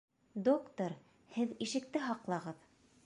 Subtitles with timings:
[0.47, 0.95] —Доктор,
[1.35, 2.67] һеҙ ишекте һаҡлағыҙ.